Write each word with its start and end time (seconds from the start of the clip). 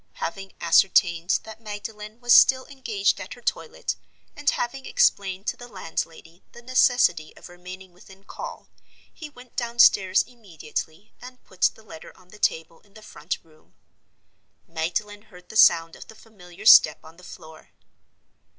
Having 0.13 0.53
ascertained 0.59 1.39
that 1.43 1.61
Magdalen 1.61 2.19
was 2.21 2.33
still 2.33 2.65
engaged 2.65 3.21
at 3.21 3.35
her 3.35 3.41
toilet, 3.43 3.95
and 4.35 4.49
having 4.49 4.87
explained 4.87 5.45
to 5.45 5.57
the 5.57 5.67
landlady 5.67 6.41
the 6.53 6.63
necessity 6.63 7.37
of 7.37 7.49
remaining 7.49 7.93
within 7.93 8.23
call, 8.23 8.67
he 9.13 9.29
went 9.29 9.55
downstairs 9.55 10.23
immediately, 10.23 11.13
and 11.21 11.43
put 11.43 11.61
the 11.75 11.83
letter 11.83 12.17
on 12.17 12.29
the 12.29 12.39
table 12.39 12.79
in 12.81 12.95
the 12.95 13.03
front 13.03 13.37
room. 13.43 13.75
Magdalen 14.67 15.21
heard 15.21 15.49
the 15.49 15.55
sound 15.55 15.95
of 15.95 16.07
the 16.07 16.15
familiar 16.15 16.65
step 16.65 16.97
on 17.05 17.17
the 17.17 17.23
floor. 17.23 17.69